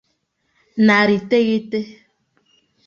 narị 0.85 1.13
iteghete 1.19 1.79